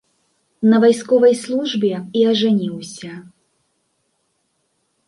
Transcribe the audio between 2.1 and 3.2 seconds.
і ажаніўся.